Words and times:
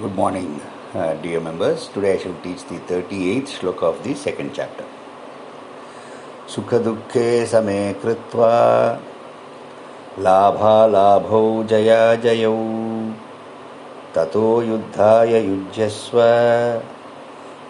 Good 0.00 0.14
morning, 0.14 0.58
uh, 0.94 1.12
dear 1.20 1.38
members. 1.38 1.88
Today 1.88 2.14
I 2.14 2.16
shall 2.16 2.34
teach 2.42 2.64
the 2.64 2.76
38th 2.88 3.50
shloka 3.60 3.82
of 3.82 4.02
the 4.02 4.14
second 4.14 4.52
chapter. 4.54 4.84
सुखदुःखे 6.48 7.24
समे 7.46 7.92
कृत्वा 8.02 8.52
लाभालाभौ 10.18 11.42
जयाजयौ 11.72 12.54
ततो 14.14 14.62
युद्धाय 14.62 15.38
युज्यस्व 15.48 16.18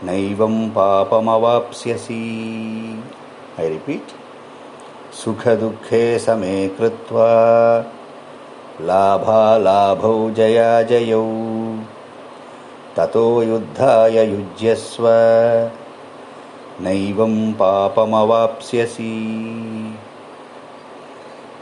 नैवं 0.06 0.70
पापमवाप्स्यसि 0.78 2.22
I 3.58 3.68
repeat. 3.74 4.14
सुखदुःखे 5.24 6.18
समे 6.18 6.68
कृत्वा 6.78 7.32
लाभालाभौ 8.80 10.30
जयाजयौ 10.30 11.24
ततो 12.96 13.42
युद्धाय 13.42 14.18
युज्यस्व 14.32 15.06
नैवं 16.84 17.52
पापमवाप्स्यसि 17.60 19.12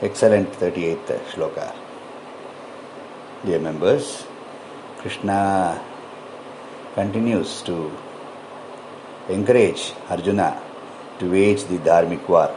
Excellent 0.02 0.50
38th 0.58 1.10
shloka. 1.28 1.74
Dear 3.44 3.58
members, 3.58 4.24
Krishna 4.96 5.78
continues 6.94 7.60
to 7.64 7.92
encourage 9.28 9.92
Arjuna 10.08 10.58
to 11.18 11.30
wage 11.30 11.64
the 11.64 11.76
dharmic 11.76 12.26
war. 12.26 12.50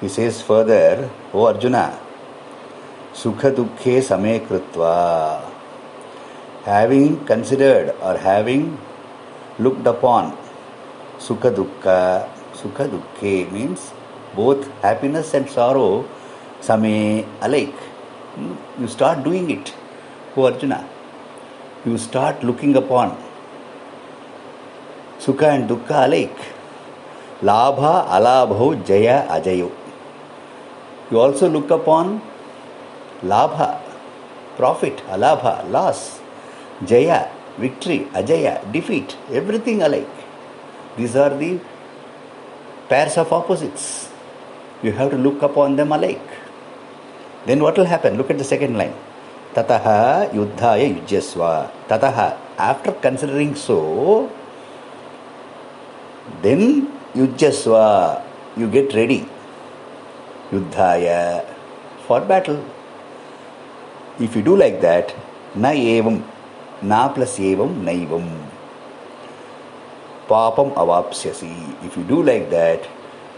He 0.00 0.08
says 0.08 0.40
further, 0.40 1.10
O 1.34 1.44
Arjuna, 1.44 2.00
Sukha 3.12 3.54
Dukhe 3.54 4.02
Same 4.02 4.40
Krutva. 4.40 5.59
Having 6.64 7.24
considered 7.26 7.94
or 8.02 8.16
having 8.16 8.78
looked 9.58 9.86
upon 9.86 10.36
Sukha 11.18 11.54
Dukkha, 11.54 12.28
Sukha 12.54 12.88
Dukkhe 12.88 13.50
means 13.50 13.92
both 14.34 14.66
happiness 14.82 15.34
and 15.34 15.48
sorrow 15.48 16.06
Same 16.60 17.26
alike. 17.40 17.74
Hmm? 18.36 18.54
You 18.78 18.88
start 18.88 19.24
doing 19.24 19.50
it, 19.50 19.72
O 20.36 20.44
Arjuna. 20.44 20.86
You 21.86 21.96
start 21.96 22.44
looking 22.44 22.76
upon 22.76 23.16
Sukha 25.18 25.54
and 25.54 25.68
Dukkha 25.68 26.04
alike. 26.06 26.38
Labha, 27.42 28.06
Alabho, 28.08 28.74
Jaya, 28.84 29.26
Ajayo. 29.30 29.72
You 31.10 31.18
also 31.18 31.48
look 31.48 31.70
upon 31.70 32.20
Labha, 33.22 33.80
profit, 34.56 35.02
Alabha, 35.08 35.64
loss, 35.70 36.19
Jaya, 36.84 37.28
victory, 37.58 38.06
Ajaya, 38.14 38.60
defeat, 38.72 39.16
everything 39.30 39.82
alike. 39.82 40.08
These 40.96 41.14
are 41.16 41.30
the 41.30 41.60
pairs 42.88 43.16
of 43.18 43.32
opposites. 43.32 44.08
You 44.82 44.92
have 44.92 45.10
to 45.10 45.18
look 45.18 45.42
upon 45.42 45.76
them 45.76 45.92
alike. 45.92 46.28
Then 47.46 47.62
what 47.62 47.76
will 47.76 47.84
happen? 47.84 48.16
Look 48.16 48.30
at 48.30 48.38
the 48.38 48.44
second 48.44 48.76
line. 48.78 48.94
Tataha 49.54 50.30
yuddhaya 50.30 50.88
yujyasva. 50.96 51.70
Tataha. 51.88 52.38
After 52.56 52.92
considering 52.92 53.54
so, 53.54 54.30
then 56.42 56.88
yujyasva. 57.14 58.22
You 58.56 58.68
get 58.68 58.94
ready. 58.94 59.26
Yuddhaya. 60.50 61.46
For 62.06 62.20
battle. 62.20 62.64
If 64.18 64.34
you 64.34 64.42
do 64.42 64.56
like 64.56 64.80
that, 64.80 65.14
na 65.54 65.70
evam. 65.70 66.22
Na 66.82 67.08
plus 67.08 67.38
evam, 67.38 67.84
naivam. 67.84 68.26
Papam 70.28 70.72
avapsyasi. 70.74 71.84
If 71.84 71.96
you 71.96 72.04
do 72.04 72.22
like 72.22 72.50
that, 72.50 72.88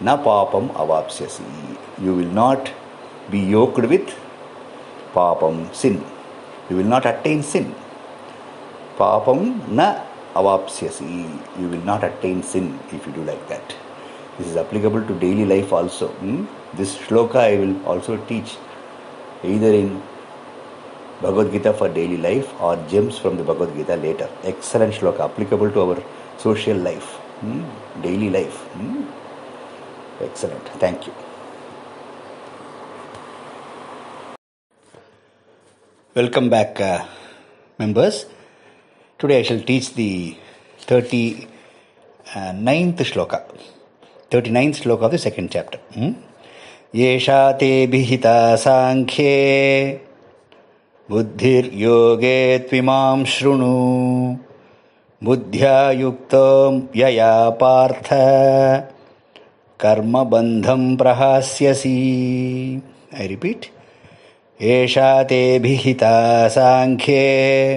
na 0.00 0.17
papam 0.17 0.72
avapsyasi. 0.75 1.43
You 2.00 2.15
will 2.15 2.31
not 2.31 2.71
be 3.31 3.41
yoked 3.41 3.78
with 3.78 4.15
papam, 5.12 5.75
sin. 5.75 6.05
You 6.71 6.77
will 6.77 6.84
not 6.84 7.05
attain 7.06 7.43
sin. 7.43 7.75
Papam 8.97 9.69
na 9.69 10.00
avapsyasi. 10.34 11.61
You 11.61 11.69
will 11.69 11.84
not 11.84 12.05
attain 12.05 12.43
sin 12.43 12.78
if 12.93 13.06
you 13.06 13.12
do 13.12 13.25
like 13.25 13.49
that. 13.49 13.75
This 14.38 14.47
is 14.47 14.56
applicable 14.56 15.06
to 15.06 15.15
daily 15.19 15.44
life 15.44 15.72
also. 15.72 16.09
hmm? 16.09 16.47
This 16.75 16.97
shloka 16.97 17.37
I 17.37 17.59
will 17.59 17.87
also 17.87 18.17
teach 18.27 18.56
either 19.44 19.72
in 19.72 20.00
Bhagavad 21.22 21.53
Gita 21.53 21.72
for 21.72 21.88
daily 21.88 22.16
life 22.16 22.49
or 22.60 22.77
gems 22.88 23.16
from 23.16 23.37
the 23.37 23.44
Bhagavad 23.44 23.75
Gita 23.77 23.97
later. 23.97 24.28
Excellent 24.43 24.93
shloka 24.93 25.21
applicable 25.21 25.71
to 25.71 25.81
our 25.81 26.03
social 26.38 26.77
life, 26.77 27.15
hmm? 27.41 27.62
daily 28.03 28.31
life. 28.31 28.56
hmm? 28.78 29.03
Excellent. 30.21 30.69
Thank 30.81 31.06
you. 31.06 31.12
Welcome 36.15 36.50
back, 36.50 36.81
uh, 36.81 37.05
members. 37.78 38.27
Today 39.19 39.38
I 39.41 39.43
shall 39.43 39.61
teach 39.61 39.94
the 39.94 40.37
39th 40.87 41.49
shloka. 43.12 43.44
39th 44.31 44.82
shloka 44.82 45.03
of 45.05 45.12
the 45.12 45.19
second 45.19 45.50
chapter. 45.50 45.78
Hmm? 45.94 46.12
येषा 46.94 47.41
ते 47.61 47.87
विहिता 47.93 48.56
साङ्ख्ये 48.62 49.37
बुद्धिर्योगे 51.11 52.59
त्विमां 52.59 53.25
शृणु। 53.25 54.37
बुद्ध्या 55.25 55.91
युक्तो 55.91 56.83
यया 56.97 57.51
पार्थ। 57.51 58.09
कर्मबन्धं 59.81 60.97
प्रहास्यसि। 60.97 61.95
ऐ 63.15 63.27
repeat 63.27 63.67
एषा 64.62 65.23
ते 65.23 65.59
विहिता 65.59 66.49
साङ्ख्ये 66.49 67.77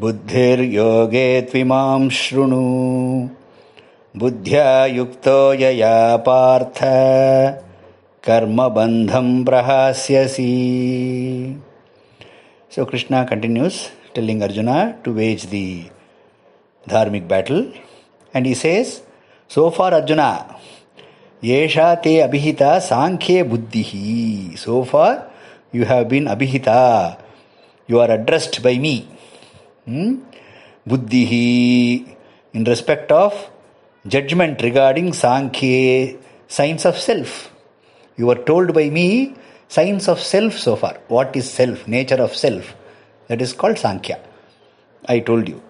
बुद्धिर्योगे 0.00 1.42
त्विमां 1.42 2.08
शृणु। 2.08 3.28
बुद्ध्या 4.16 4.86
युक्तो 4.86 5.54
यया 5.54 6.16
पार्थ। 6.16 6.78
कर्मबन्धं 8.24 9.44
प्रहास्यसि 9.44 10.52
So 12.68 12.84
Krishna 12.84 13.24
continues 13.26 13.90
telling 14.14 14.42
Arjuna 14.42 14.98
to 15.04 15.12
wage 15.12 15.46
the 15.46 15.90
dharmic 16.88 17.28
battle 17.28 17.72
and 18.34 18.44
he 18.44 18.54
says, 18.54 19.02
So 19.48 19.70
far 19.70 19.94
Arjuna, 19.94 20.56
Yesha 21.42 22.02
te 22.02 22.16
abhita 22.18 22.80
sankhye 22.90 23.48
buddhihi. 23.48 24.58
So 24.58 24.84
far 24.84 25.30
you 25.72 25.84
have 25.84 26.08
been 26.08 26.24
abhita. 26.24 27.20
You 27.86 28.00
are 28.00 28.10
addressed 28.10 28.62
by 28.62 28.78
me. 28.78 29.08
Hmm? 29.84 30.16
Buddhihi 30.88 32.16
in 32.52 32.64
respect 32.64 33.12
of 33.12 33.50
judgment 34.06 34.62
regarding 34.62 35.10
sankhye, 35.10 36.18
signs 36.48 36.84
of 36.84 36.98
self. 36.98 37.52
You 38.16 38.30
are 38.30 38.42
told 38.50 38.74
by 38.74 38.88
me 38.90 39.34
signs 39.68 40.08
of 40.08 40.20
self 40.20 40.58
so 40.58 40.76
far. 40.76 40.98
What 41.08 41.36
is 41.36 41.50
self? 41.50 41.86
Nature 41.86 42.22
of 42.22 42.34
self. 42.34 42.74
That 43.28 43.42
is 43.42 43.52
called 43.52 43.78
Sankhya. 43.78 44.20
I 45.06 45.20
told 45.20 45.48
you. 45.48 45.62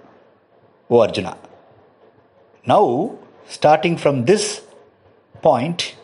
O. 0.90 1.06
Now, 2.66 3.18
starting 3.48 3.96
from 3.96 4.24
this 4.24 4.62
point, 5.42 5.96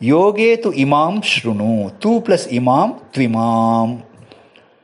yoge 0.00 0.62
tu 0.62 0.72
imam 0.72 1.20
shrunu. 1.20 1.98
Tu 2.00 2.20
plus 2.20 2.46
imam, 2.52 2.94
tvimam. 3.12 4.02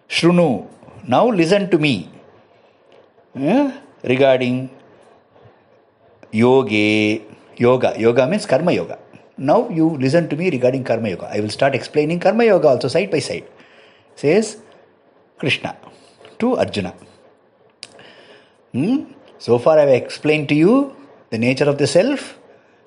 Shrunu. 0.09 0.69
Now 1.07 1.28
listen 1.28 1.71
to 1.71 1.78
me. 1.78 2.10
Eh? 3.34 3.71
Regarding. 4.03 4.71
Yoga. 6.33 7.22
Yoga 7.59 8.27
means 8.27 8.47
karma 8.47 8.72
yoga. 8.72 8.98
Now 9.38 9.68
you 9.68 9.91
listen 9.98 10.28
to 10.30 10.36
me 10.36 10.50
regarding 10.50 10.84
karma 10.84 11.10
yoga. 11.10 11.28
I 11.30 11.41
will 11.41 11.50
start 11.50 11.74
explaining 11.74 12.21
karma 12.21 12.44
yoga 12.44 12.68
also 12.68 12.88
side 12.88 13.10
by 13.10 13.18
side. 13.18 13.47
Says 14.15 14.56
Krishna 15.38 15.77
to 16.38 16.56
Arjuna. 16.56 16.94
Hmm? 18.72 19.04
So 19.38 19.59
far 19.59 19.78
I 19.78 19.83
have 19.83 19.91
explained 19.91 20.48
to 20.48 20.54
you 20.54 20.97
the 21.30 21.38
nature 21.38 21.68
of 21.68 21.77
the 21.77 21.86
self. 21.86 22.38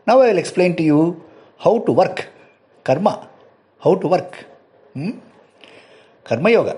Now 0.08 0.22
I 0.22 0.30
will 0.30 0.40
explain 0.40 0.76
to 0.78 0.84
you 0.84 1.24
how 1.60 1.80
to 1.80 1.92
work. 1.92 2.28
Karma. 2.84 3.30
How 3.80 3.96
to 3.96 4.08
work. 4.08 4.46
Hmm? 4.94 5.20
Karma 6.24 6.50
yoga. 6.50 6.78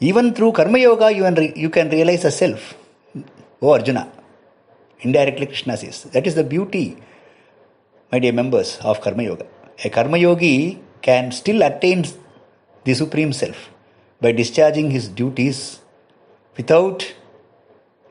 Even 0.00 0.34
through 0.34 0.52
karma 0.52 0.78
yoga 0.78 1.12
you 1.12 1.22
can, 1.22 1.34
re- 1.34 1.52
you 1.54 1.70
can 1.70 1.90
realize 1.90 2.22
the 2.22 2.32
self. 2.32 2.74
Oh 3.62 3.70
Arjuna. 3.70 4.10
Indirectly 5.00 5.46
Krishna 5.46 5.76
says. 5.76 6.02
That 6.04 6.26
is 6.26 6.34
the 6.34 6.44
beauty 6.44 6.96
my 8.12 8.18
dear 8.18 8.32
members 8.32 8.78
of 8.78 9.00
Karma 9.00 9.22
Yoga. 9.22 9.46
A 9.84 9.88
Karma 9.88 10.18
Yogi 10.18 10.80
can 11.00 11.30
still 11.30 11.62
attain 11.62 12.04
the 12.84 12.94
Supreme 12.94 13.32
Self 13.32 13.70
by 14.20 14.32
discharging 14.32 14.90
his 14.90 15.06
duties 15.08 15.80
without 16.56 17.14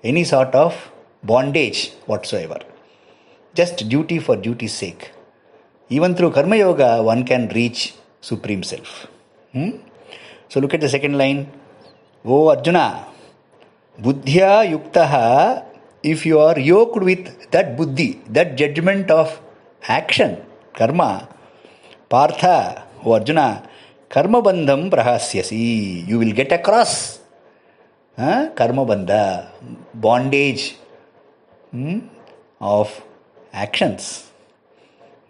any 0.04 0.24
sort 0.24 0.56
of 0.56 0.92
bondage 1.22 1.92
whatsoever. 2.06 2.60
Just 3.54 3.90
duty 3.90 4.20
for 4.20 4.38
duty's 4.38 4.74
sake. 4.74 5.12
Even 5.90 6.16
through 6.16 6.32
Karma 6.32 6.56
Yoga, 6.56 7.04
one 7.04 7.26
can 7.26 7.50
reach 7.50 7.94
Supreme 8.22 8.64
Self. 8.64 9.08
Hmm? 9.52 9.72
So 10.48 10.62
look 10.62 10.74
at 10.74 10.82
the 10.82 10.90
second 10.90 11.18
line. 11.18 11.52
Oh 12.24 12.50
Arjuna, 12.50 13.06
Buddhya 14.00 14.64
Yuktaha, 14.72 15.66
if 16.04 16.26
you 16.26 16.40
are 16.40 16.58
yoked 16.58 17.04
with 17.04 17.52
that 17.52 17.76
buddhi, 17.76 18.22
that 18.30 18.56
judgment 18.56 19.12
of 19.12 19.42
action, 19.88 20.44
karma, 20.74 21.28
Partha, 22.10 22.86
oh 23.06 23.14
Arjuna, 23.14 23.70
karma 24.10 24.42
bandham 24.42 24.90
prahasyasi. 24.90 26.08
You 26.08 26.20
will 26.20 26.34
get 26.34 26.52
across 26.52 27.20
huh? 28.18 28.50
karma 28.56 28.86
bandha, 28.86 29.48
bondage 29.94 30.76
hmm? 31.72 32.00
of 32.60 33.04
actions. 33.54 34.30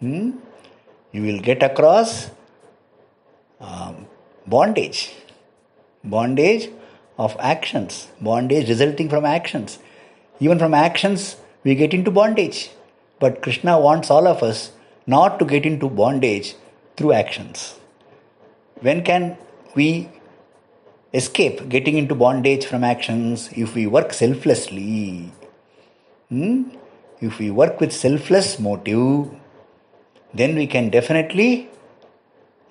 Hmm? 0.00 0.32
You 1.12 1.22
will 1.22 1.40
get 1.40 1.62
across 1.62 2.30
um, 3.60 4.06
bondage. 4.46 5.14
Bondage 6.02 6.70
of 7.18 7.36
actions. 7.38 8.08
Bondage 8.20 8.68
resulting 8.68 9.08
from 9.08 9.24
actions. 9.24 9.78
Even 10.40 10.58
from 10.58 10.72
But 13.20 13.42
Krishna 13.42 13.78
wants 13.78 14.10
all 14.10 14.26
of 14.26 14.42
us 14.42 14.72
not 15.06 15.38
to 15.38 15.44
get 15.44 15.64
into 15.64 15.88
bondage 15.88 16.56
through 16.96 17.12
actions. 17.12 17.78
When 18.80 19.04
can 19.04 19.36
we 19.74 20.08
escape 21.12 21.68
getting 21.68 21.96
into 21.98 22.14
bondage 22.14 22.64
from 22.64 22.82
actions 22.82 23.50
if 23.54 23.74
we 23.74 23.86
work 23.86 24.12
selflessly? 24.12 25.30
Hmm? 26.30 26.70
If 27.20 27.38
we 27.38 27.50
work 27.50 27.78
with 27.80 27.92
selfless 27.92 28.58
motive, 28.58 29.30
then 30.32 30.54
we 30.54 30.66
can 30.66 30.88
definitely 30.88 31.68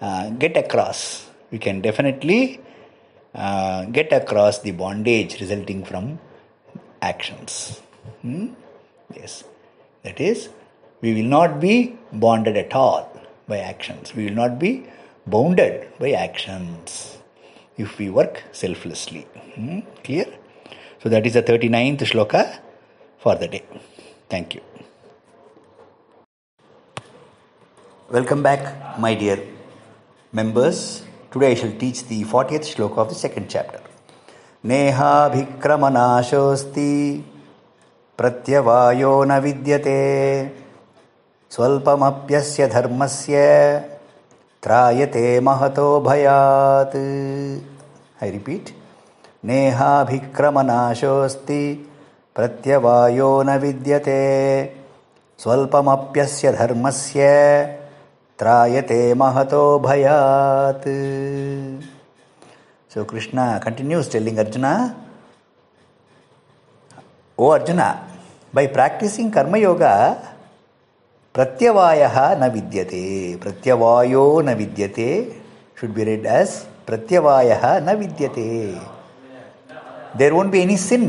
uh, 0.01 0.31
get 0.31 0.57
across. 0.57 1.29
We 1.51 1.59
can 1.59 1.81
definitely 1.81 2.59
uh, 3.35 3.85
get 3.85 4.11
across 4.11 4.59
the 4.59 4.71
bondage 4.71 5.39
resulting 5.39 5.83
from 5.83 6.19
actions. 7.01 7.81
Hmm? 8.21 8.53
Yes, 9.15 9.43
that 10.02 10.20
is, 10.20 10.48
we 11.00 11.14
will 11.14 11.30
not 11.38 11.60
be 11.60 11.96
bonded 12.12 12.56
at 12.56 12.74
all 12.74 13.10
by 13.46 13.58
actions. 13.58 14.14
We 14.14 14.26
will 14.26 14.34
not 14.34 14.58
be 14.58 14.86
bounded 15.26 15.88
by 15.98 16.12
actions 16.12 17.18
if 17.76 17.98
we 17.98 18.08
work 18.10 18.42
selflessly. 18.52 19.22
Hmm? 19.54 19.80
Clear? 20.02 20.26
So 21.02 21.08
that 21.08 21.26
is 21.26 21.34
the 21.34 21.42
39th 21.42 22.04
shloka 22.10 22.58
for 23.18 23.34
the 23.34 23.48
day. 23.48 23.64
Thank 24.28 24.54
you. 24.54 24.60
Welcome 28.10 28.42
back, 28.42 28.98
my 28.98 29.14
dear 29.14 29.42
members. 30.32 31.02
Today 31.30 31.52
I 31.52 31.54
shall 31.54 31.72
teach 31.72 32.06
the 32.06 32.24
40th 32.24 32.74
shloka 32.74 32.98
of 32.98 33.08
the 33.08 33.14
second 33.14 33.48
chapter. 33.50 33.80
नेहाभिक्रमनाशोऽस्ति 34.64 36.90
प्रत्यवायो 38.19 39.23
न 39.23 39.39
विद्यते। 39.39 39.99
स्वल्पमप्यस्य 41.49 42.67
धर्मस्य 42.67 43.35
त्रायते 44.63 45.39
महतो 45.39 46.01
भयात्। 46.01 46.95
ऐ 48.23 48.31
repeat 48.31 48.69
नेहाभिक्रमनाशोऽस्ति 49.45 51.89
प्रत्यवायो 52.35 53.43
न 53.43 53.57
विद्यते। 53.57 54.19
स्वल्पमप्यस्य 55.37 56.51
धर्मस्य 56.51 57.21
त्रायते 58.39 59.13
महतो 59.13 59.79
भयात्। 59.79 60.87
Krishna 63.09 63.43
continues 63.63 64.07
telling 64.13 64.37
Arjuna, 64.43 64.71
O 67.39 67.41
Arjuna, 67.57 67.87
by 68.55 68.65
practising 68.77 69.33
karmayoga 69.33 69.83
प्रत्यवायः 71.37 72.17
न 72.41 72.49
विद्यते 72.53 73.03
प्रत्यवायो 73.43 74.23
न 74.41 74.53
विद्यते 74.61 75.09
शुड् 75.79 75.93
बि 75.97 76.03
रेड् 76.09 76.25
एस् 76.37 76.55
प्रत्यवायः 76.87 77.65
न 77.87 77.95
विद्यते 77.99 78.47
there 80.21 80.33
won't 80.33 80.51
be 80.51 80.61
any 80.61 80.77
sin 80.87 81.07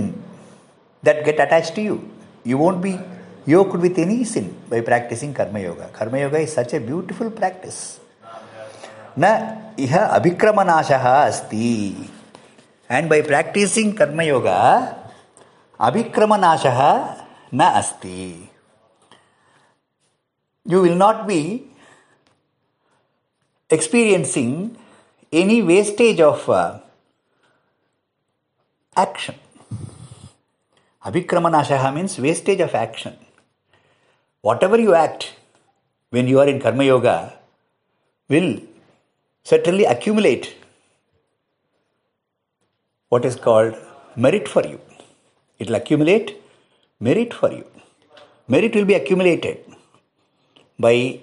that 1.04 1.24
get 1.26 1.40
attach 1.46 1.74
to 1.76 1.82
you 1.82 1.98
you 2.46 2.58
won't 2.58 2.80
be 2.82 2.98
yoked 3.46 3.80
with 3.80 3.98
any 3.98 4.24
sin 4.24 4.54
by 4.68 4.80
practicing 4.80 5.32
karma 5.32 5.60
yoga. 5.60 5.88
Karma 5.92 6.18
yoga 6.20 6.38
is 6.38 6.52
such 6.52 6.74
a 6.74 6.80
beautiful 6.80 7.30
practice. 7.30 7.98
Na 9.16 9.72
iha 9.76 10.12
abhikramanashaha 10.16 11.26
asti. 11.28 11.96
And 12.88 13.08
by 13.08 13.22
practicing 13.22 13.94
karma 13.94 14.24
yoga, 14.24 14.96
abhikramanashaha 15.78 17.19
न 17.53 17.69
अस्ति 17.81 18.49
you 20.71 20.81
will 20.81 20.97
not 20.97 21.15
be 21.25 21.41
experiencing 23.69 24.77
any 25.31 25.61
wastage 25.61 26.19
of 26.21 26.49
uh, 26.49 26.79
action. 28.95 29.35
Abhikramanashaha 31.03 31.93
means 31.93 32.17
wastage 32.19 32.59
of 32.59 32.73
action. 32.73 33.17
Whatever 34.41 34.79
you 34.79 34.93
act 34.93 35.33
when 36.11 36.27
you 36.27 36.39
are 36.39 36.47
in 36.47 36.59
Karma 36.59 36.83
Yoga 36.83 37.33
will 38.29 38.59
certainly 39.43 39.85
accumulate 39.85 40.55
what 43.09 43.25
is 43.25 43.35
called 43.35 43.75
merit 44.15 44.47
for 44.47 44.65
you. 44.65 44.79
It 45.59 45.67
will 45.69 45.75
accumulate 45.75 46.38
merit 47.00 47.32
for 47.32 47.50
you. 47.50 47.64
Merit 48.48 48.74
will 48.74 48.84
be 48.84 48.94
accumulated 48.94 49.58
by 50.78 51.20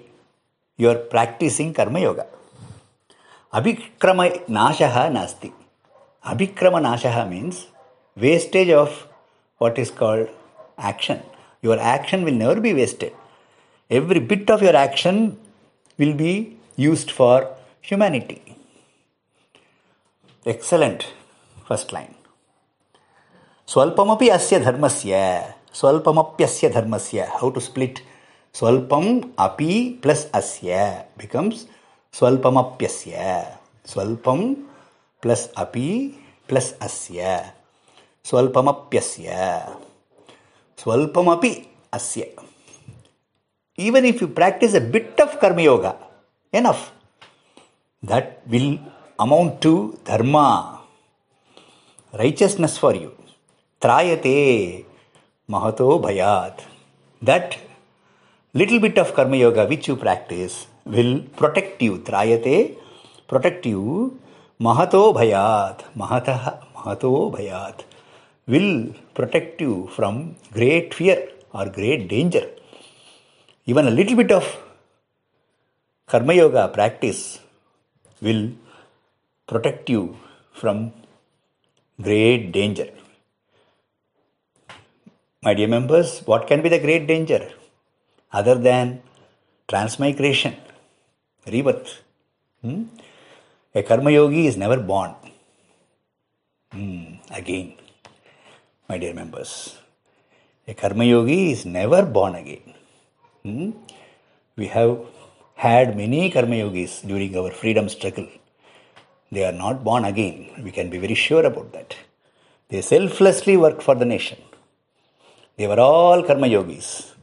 your 0.76 0.96
practicing 0.96 1.72
karma 1.72 2.00
yoga. 2.00 2.26
Abhikrama 3.52 4.46
nashaha 4.48 5.04
nasti. 5.16 5.52
Abhikrama 6.24 6.80
nashaha 6.88 7.28
means 7.28 7.66
wastage 8.16 8.70
of 8.70 9.06
what 9.58 9.78
is 9.78 9.90
called 9.90 10.28
action. 10.76 11.20
Your 11.62 11.78
action 11.78 12.24
will 12.24 12.38
never 12.44 12.60
be 12.60 12.72
wasted. 12.74 13.12
Every 13.90 14.20
bit 14.20 14.50
of 14.50 14.62
your 14.62 14.76
action 14.76 15.38
will 15.96 16.14
be 16.14 16.56
used 16.76 17.10
for 17.10 17.54
humanity. 17.80 18.42
Excellent 20.46 21.06
first 21.66 21.92
line. 21.92 22.14
Swalpamapi 23.66 24.28
asya 24.36 24.62
dharmasya. 24.64 25.54
Swalpamapyasya 25.72 26.72
dharmasya. 26.72 27.28
How 27.40 27.50
to 27.50 27.60
split? 27.60 28.02
Swalpam 28.52 29.34
api 29.36 30.00
plus 30.00 30.26
asya 30.32 31.04
becomes 31.16 31.66
swalpamapyasya. 32.12 33.56
Swalpam 33.84 34.66
plus 35.20 35.52
api 35.56 36.16
plus 36.48 36.72
asya. 36.80 37.52
Swalpamapyasya. 38.24 39.76
Swalpamapi 40.76 41.68
asya. 41.92 42.28
Even 43.76 44.04
if 44.04 44.20
you 44.20 44.28
practice 44.28 44.74
a 44.74 44.80
bit 44.80 45.14
of 45.20 45.38
karma 45.38 45.62
yoga, 45.62 45.94
enough 46.52 46.90
that 48.02 48.42
will 48.46 48.78
amount 49.18 49.60
to 49.62 49.98
dharma, 50.04 50.80
righteousness 52.12 52.78
for 52.78 52.94
you. 52.94 53.14
Trayate 53.80 54.84
mahato 55.48 55.88
bhayat. 56.04 56.60
That 57.22 57.56
little 58.52 58.80
bit 58.80 58.98
of 58.98 59.14
karma 59.14 59.36
yoga 59.36 59.66
which 59.66 59.88
you 59.88 59.96
practice 59.96 60.66
will 60.84 61.20
protect 61.36 61.80
you. 61.80 61.98
Trayate, 61.98 62.76
protect 63.26 63.64
you. 63.64 64.18
Mahato 64.60 65.14
bhayat. 65.14 65.84
Mahatah, 65.96 66.64
mahato 66.74 67.32
bhayat. 67.34 67.84
Will 68.46 68.94
protect 69.14 69.60
you 69.60 69.88
from 69.96 70.36
great 70.52 70.92
fear 70.92 71.28
or 71.52 71.66
great 71.70 72.08
danger. 72.08 72.46
Even 73.64 73.86
a 73.86 73.90
little 73.90 74.16
bit 74.16 74.30
of 74.30 74.44
karma 76.06 76.34
yoga 76.34 76.68
practice 76.68 77.40
will 78.20 78.52
protect 79.46 79.88
you 79.88 80.16
from 80.52 80.92
great 82.02 82.52
danger. 82.52 82.88
My 85.42 85.54
dear 85.54 85.68
members, 85.68 86.20
what 86.20 86.46
can 86.46 86.62
be 86.62 86.68
the 86.68 86.78
great 86.78 87.06
danger 87.06 87.50
other 88.32 88.56
than 88.56 89.02
transmigration, 89.68 90.56
rebirth? 91.46 92.02
Hmm? 92.62 92.84
A 93.74 93.82
karma 93.82 94.10
yogi 94.10 94.46
is 94.46 94.56
never 94.56 94.78
born 94.78 95.14
hmm, 96.72 97.14
again. 97.30 97.74
my 98.88 98.98
dear 98.98 99.14
members. 99.14 99.76
A 100.66 100.74
Karma 100.74 101.04
Yogi 101.04 101.52
is 101.52 101.64
never 101.64 102.02
born 102.04 102.34
again. 102.34 102.74
Hmm? 103.42 103.70
We 104.56 104.66
have 104.66 104.98
had 105.54 105.96
many 105.96 106.30
Karma 106.30 106.56
Yogis 106.56 107.00
during 107.02 107.36
our 107.36 107.50
freedom 107.50 107.88
struggle. 107.88 108.28
They 109.32 109.44
are 109.44 109.52
not 109.52 109.82
born 109.82 110.04
again. 110.04 110.62
We 110.62 110.70
can 110.70 110.90
be 110.90 110.98
very 110.98 111.14
sure 111.14 111.44
about 111.44 111.72
that. 111.72 111.96
They 112.68 112.82
selflessly 112.82 113.56
worked 113.56 113.82
for 113.82 113.94
the 113.94 114.04
nation. 114.04 114.38
They 115.58 115.66
were 115.66 115.80
all 115.80 116.22
Karma 116.22 116.46
Yogis 116.46 117.14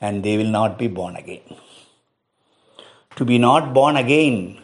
and 0.00 0.22
they 0.22 0.36
will 0.36 0.52
not 0.58 0.78
be 0.78 0.86
born 0.86 1.16
again. 1.16 1.56
To 3.16 3.24
be 3.24 3.38
not 3.38 3.72
born 3.72 3.96
again 3.96 4.58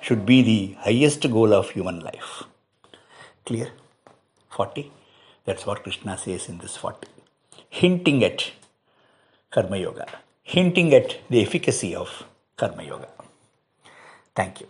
should 0.00 0.24
be 0.24 0.40
the 0.42 0.76
highest 0.80 1.22
goal 1.30 1.52
of 1.52 1.70
human 1.70 2.00
life. 2.00 2.44
Clear? 3.44 3.68
40. 4.50 4.90
That's 5.44 5.66
what 5.66 5.82
Krishna 5.82 6.16
says 6.16 6.48
in 6.48 6.56
this 6.58 6.76
40. 6.78 7.06
Hinting 7.68 8.24
at 8.24 8.50
Karma 9.50 9.76
Yoga, 9.76 10.06
hinting 10.42 10.94
at 10.94 11.18
the 11.28 11.42
efficacy 11.42 11.94
of 11.94 12.24
Karma 12.56 12.84
Yoga. 12.84 13.08
Thank 14.34 14.60
you. 14.60 14.68